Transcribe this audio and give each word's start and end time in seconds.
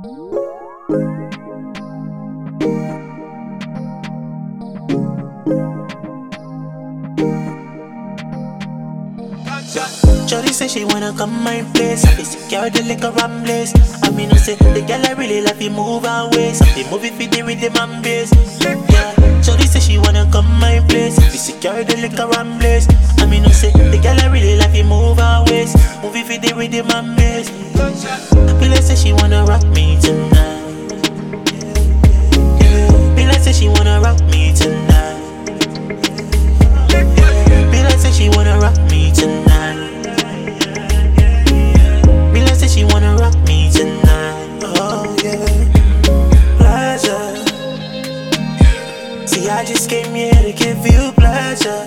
Shorty 0.00 0.16
say 10.54 10.68
she 10.68 10.86
wanna 10.86 11.12
come 11.12 11.44
my 11.44 11.62
place. 11.74 12.00
be 12.16 12.24
secure 12.24 12.70
the 12.70 12.82
liquor 12.88 13.12
and 13.22 13.44
blaze. 13.44 13.74
I 14.02 14.08
mean, 14.10 14.30
I 14.32 14.36
say 14.36 14.56
the 14.56 14.80
girl 14.88 15.04
I 15.04 15.12
really 15.12 15.42
love 15.42 15.60
you 15.60 15.68
move 15.68 16.04
her 16.04 16.30
something 16.54 16.82
They 16.82 16.90
move 16.90 17.04
it 17.04 17.18
with 17.18 17.32
the 17.32 17.42
rhythm 17.42 17.76
and 17.76 18.02
bass. 18.02 18.32
Yeah. 18.62 19.42
Shorty 19.42 19.66
say 19.66 19.80
she 19.80 19.98
wanna 19.98 20.26
come 20.32 20.48
my 20.60 20.80
place. 20.88 21.16
be 21.18 21.36
secure 21.36 21.84
the 21.84 21.96
liquor 21.96 22.30
and 22.38 22.58
blaze. 22.58 22.88
I 23.18 23.26
mean, 23.26 23.44
I 23.44 23.50
say 23.50 23.70
the 23.70 23.98
girl 23.98 24.18
I 24.18 24.32
really 24.32 24.56
love 24.56 24.74
you 24.74 24.84
move 24.84 25.18
her 25.18 25.44
ways. 25.48 25.76
Moving 26.12 26.24
for 26.24 26.38
the 26.44 26.52
rhythm 26.56 26.90
and 26.90 27.16
bass. 27.16 27.48
Like 28.68 28.82
say 28.82 28.96
she 28.96 29.12
wanna 29.12 29.44
rock 29.44 29.64
me 29.66 29.96
tonight. 30.00 30.90
Like 33.16 33.40
say 33.40 33.52
she 33.52 33.68
wanna 33.68 34.00
rock 34.00 34.20
me 34.22 34.52
tonight. 34.52 35.20
Be 37.70 37.78
say 37.96 38.10
she 38.10 38.28
wanna 38.30 38.58
rock 38.58 38.76
me 38.90 39.12
tonight. 39.12 39.78
Be 42.34 42.44
say 42.56 42.66
she 42.66 42.84
wanna 42.86 43.14
rock 43.14 43.36
me 43.46 43.70
tonight. 43.70 44.64
Oh 44.64 45.14
yeah, 45.22 45.46
pleasure. 46.58 47.36
See, 49.28 49.48
I 49.48 49.64
just 49.64 49.88
came 49.88 50.12
here 50.12 50.34
to 50.34 50.52
give 50.52 50.84
you 50.84 51.12
pleasure. 51.12 51.86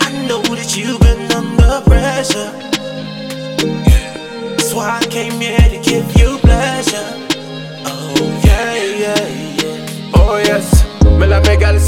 I 0.00 0.26
know 0.28 0.40
that 0.54 0.76
you've 0.76 1.00
been 1.00 1.11
came 5.12 5.38
here 5.42 5.68
to 5.68 5.78
give 5.78 6.18
you 6.18 6.38
pleasure. 6.38 7.21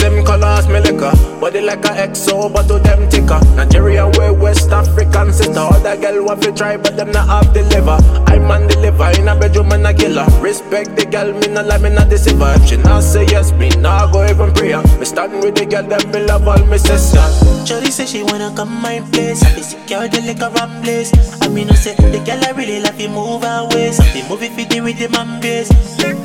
Like 0.04 0.12
same 0.12 0.24
colors 0.24 0.68
me 0.68 0.80
liquor 0.80 1.12
Body 1.40 1.60
like 1.60 1.84
a 1.84 2.08
XO 2.08 2.52
but 2.52 2.66
to 2.68 2.78
them 2.78 3.08
thicker 3.10 3.40
Nigerian 3.56 4.10
way 4.12 4.30
West 4.30 4.70
African 4.70 5.32
sister 5.32 5.58
Other 5.58 5.96
girl 5.96 6.24
want 6.24 6.42
to 6.42 6.52
try 6.52 6.76
but 6.76 6.96
them 6.96 7.10
not 7.10 7.28
have 7.28 7.54
the 7.54 7.62
liver 7.62 7.98
I 8.26 8.38
man 8.38 8.66
deliver 8.68 9.10
in 9.20 9.28
a 9.28 9.38
bedroom 9.38 9.72
and 9.72 9.86
a 9.86 9.94
killer 9.94 10.26
Respect 10.40 10.96
the 10.96 11.06
girl 11.06 11.32
me 11.32 11.48
not 11.48 11.66
like 11.66 11.82
me 11.82 11.90
not 11.90 12.08
deceiver 12.08 12.52
If 12.56 12.68
she 12.68 12.76
not 12.76 13.02
say 13.02 13.24
yes 13.26 13.52
me 13.52 13.68
not 13.80 14.12
go 14.12 14.24
even 14.26 14.52
pray 14.52 14.74
Me 14.98 15.04
stand 15.04 15.42
with 15.42 15.54
the 15.56 15.66
girl 15.66 15.84
them 15.84 16.10
me 16.10 16.24
love 16.26 16.46
all 16.46 16.64
me 16.66 16.78
sisters 16.78 17.68
Shorty 17.68 17.90
say 17.90 18.06
she 18.06 18.22
wanna 18.22 18.52
come 18.54 18.82
my 18.82 19.00
place. 19.10 19.42
Be 19.54 19.62
secure 19.62 20.06
the 20.06 20.20
liquor 20.20 20.52
and 20.60 20.84
place. 20.84 21.10
I 21.40 21.48
mean, 21.48 21.70
I 21.70 21.74
say 21.74 21.94
the 21.94 22.22
girl 22.22 22.44
I 22.44 22.50
really 22.50 22.78
love 22.80 23.00
you 23.00 23.08
move 23.08 23.42
her 23.42 23.66
ways. 23.72 23.98
I 23.98 24.12
be 24.12 24.22
moving 24.28 24.52
for 24.52 24.68
the 24.68 25.18
and 25.18 25.40
bass. 25.40 25.70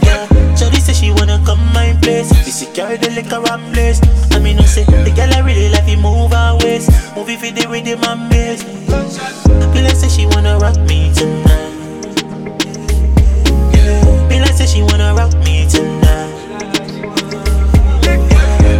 Yeah. 0.03 0.48
Shorty 0.59 0.81
say 0.81 0.91
she 0.93 1.11
wanna 1.11 1.41
come 1.45 1.63
my 1.73 1.95
place. 2.01 2.27
Be 2.43 2.51
secure 2.51 2.97
the 2.97 3.09
liquor 3.11 3.39
and 3.49 3.71
blaze. 3.71 4.01
I 4.31 4.39
mean, 4.39 4.59
I 4.59 4.65
say 4.65 4.83
the 4.83 5.11
girl 5.15 5.31
I 5.33 5.39
really 5.39 5.69
love 5.69 5.87
you 5.87 5.95
move 5.97 6.33
her 6.33 6.57
ways. 6.59 6.89
Moving 7.15 7.37
for 7.39 7.47
the 7.47 7.65
rhythm 7.71 8.03
and 8.03 8.29
bass. 8.29 8.63
Be 9.71 9.81
like 9.81 9.95
say 9.95 10.09
she 10.09 10.25
wanna 10.25 10.57
rock 10.59 10.75
me 10.83 11.13
tonight. 11.15 11.71
Be 14.27 14.39
like 14.43 14.51
say 14.59 14.65
she 14.67 14.81
wanna 14.83 15.13
rock 15.15 15.31
me 15.47 15.63
tonight. 15.71 16.27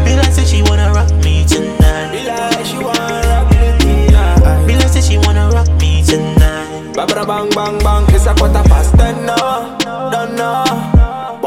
Be 0.04 0.16
like 0.20 0.34
say 0.36 0.44
she 0.44 0.62
wanna 0.64 0.92
rock 0.92 1.12
me 1.24 1.46
tonight. 1.48 2.12
Be 2.12 2.28
like 2.28 2.66
she 2.68 2.76
wanna 2.76 3.24
rock 3.32 3.48
me 3.56 3.80
tonight. 3.80 4.68
Be 4.68 4.76
like 4.76 4.90
say 4.92 5.00
she 5.00 5.18
wanna 5.18 5.48
rock 5.56 5.70
me 5.80 6.04
tonight. 6.04 6.92
Ba 6.94 7.08
ba 7.08 7.24
bang 7.26 7.50
bang 7.56 7.80
bang, 7.80 8.04
it's 8.14 8.26
a 8.26 8.36
quarter 8.36 8.68
past 8.68 8.92
ten 9.00 9.26
now. 9.26 9.78
Don't 10.12 10.36
know. 10.36 10.99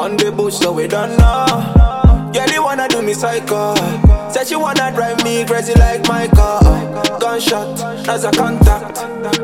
On 0.03 0.17
the 0.17 0.33
bush, 0.33 0.55
so 0.57 0.73
we 0.73 0.89
don't 0.89 1.17
know. 1.17 1.47
Girl, 2.35 2.51
you 2.51 2.65
wanna 2.65 2.89
do 2.89 3.03
me 3.03 3.15
psycho. 3.15 3.73
Said 4.29 4.49
she 4.49 4.57
wanna 4.57 4.91
drive 4.91 5.23
me 5.23 5.45
crazy 5.45 5.75
like 5.75 6.09
my 6.09 6.27
car. 6.27 6.61
Gunshot, 7.21 8.09
as 8.09 8.25
a 8.25 8.33
contact. 8.33 8.99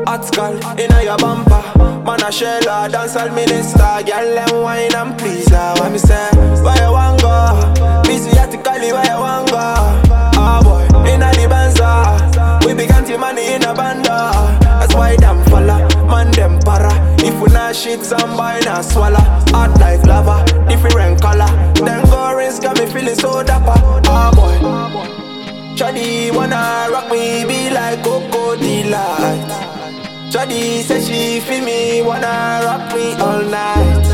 Hot 0.05 0.25
skull 0.25 0.55
in 0.77 0.91
your 1.01 1.17
bumper. 1.17 1.63
Man, 2.03 2.21
a 2.23 2.29
shell, 2.29 2.59
a 2.67 2.89
dance 2.89 3.15
all 3.15 3.29
minister. 3.29 4.03
Girl, 4.03 4.35
them 4.35 4.61
wine 4.61 4.93
and 4.93 5.17
please 5.17 5.47
her. 5.47 5.75
What 5.77 5.93
me 5.93 5.97
say? 5.97 6.29
Where 6.61 6.75
you 6.75 6.91
wanna 6.91 7.21
go? 7.21 8.03
Busy 8.03 8.37
at 8.37 8.51
the 8.51 8.57
Cali, 8.57 8.91
where 8.91 9.05
you 9.05 9.17
want 9.17 9.49
go? 9.49 9.57
Ah 9.57 10.59
boy, 10.61 10.83
in 11.07 11.23
a 11.23 11.31
the 11.39 11.47
Benza. 11.47 12.65
We 12.65 12.73
be 12.73 12.85
counting 12.85 13.21
money 13.21 13.53
in 13.53 13.63
a 13.63 13.73
banda. 13.73 14.59
That's 14.59 14.93
why 14.93 15.15
them 15.15 15.41
falla, 15.45 15.87
man 16.05 16.31
them 16.31 16.59
para. 16.59 16.91
If 17.19 17.39
we 17.39 17.47
not 17.53 17.77
shit, 17.77 18.03
somebody 18.03 18.65
not 18.65 18.83
swallow. 18.83 19.28
Delight. 28.89 29.45
Shawty 30.33 30.81
said 30.81 31.03
she 31.03 31.39
feel 31.41 31.63
me, 31.63 32.01
wanna 32.01 32.61
rock 32.65 32.91
me 32.95 33.13
all 33.21 33.43
night. 33.43 34.07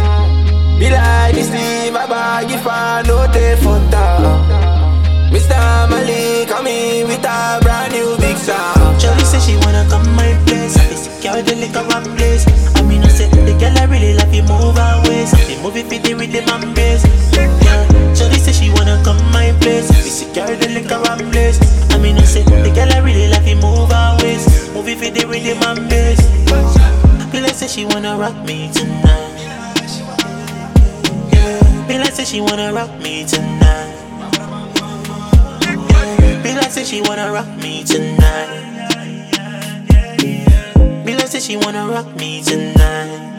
Be 0.78 0.90
like 0.92 1.34
this, 1.34 1.50
my 1.94 2.06
bag 2.06 2.52
if 2.52 2.68
I 2.68 3.02
know 3.08 3.26
they 3.32 3.56
for 3.56 3.80
town. 3.90 5.32
Mr. 5.32 5.56
Malik, 5.90 6.50
come 6.50 6.68
in 6.68 7.08
with 7.08 7.24
a 7.24 7.60
brand 7.62 7.94
new 7.94 8.18
big 8.18 8.36
sound. 8.36 9.02
Shorty 9.02 9.24
say 9.24 9.40
she 9.40 9.56
wanna 9.64 9.88
come 9.90 10.14
my 10.14 10.36
place. 10.46 10.76
I 10.76 10.90
be 10.90 10.96
secure 10.96 11.42
the 11.42 11.56
liquor 11.56 11.88
and 11.96 12.18
blaze. 12.18 12.46
I 12.76 12.82
mean, 12.82 13.02
I 13.02 13.08
say 13.08 13.30
the 13.30 13.56
girl 13.58 13.78
I 13.80 13.86
really 13.86 14.14
love 14.16 14.34
you 14.34 14.44
move 14.44 14.76
her 14.76 15.02
ways. 15.08 15.34
I 15.34 15.48
be 15.48 15.56
moving 15.64 15.88
for 15.88 16.00
the 16.00 16.15
wanna 28.18 28.32
rock 28.34 28.46
me 28.46 28.72
tonight. 28.72 29.36
Yeah. 31.34 31.88
Be 31.88 31.98
like 31.98 32.14
said 32.14 32.28
she 32.28 32.40
wanna 32.40 32.72
rock 32.74 32.90
me 33.00 33.26
tonight. 33.26 33.94
Yeah. 35.62 36.42
Be 36.44 36.54
like 36.56 36.72
said 36.72 36.86
she 36.86 37.02
wanna 37.02 37.32
rock 37.32 37.48
me 37.58 37.84
tonight. 37.84 38.52
Be 41.06 41.14
like 41.14 41.28
said 41.28 41.42
she 41.42 41.58
wanna 41.58 41.88
rock 41.88 42.16
me 42.16 42.42
tonight. 42.42 43.35